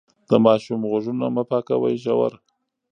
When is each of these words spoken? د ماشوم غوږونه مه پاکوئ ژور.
د 0.29 0.31
ماشوم 0.45 0.81
غوږونه 0.89 1.25
مه 1.35 1.43
پاکوئ 1.49 1.95
ژور. 2.03 2.33